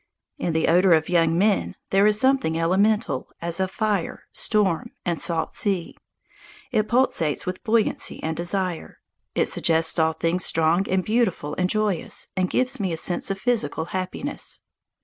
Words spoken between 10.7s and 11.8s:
and beautiful and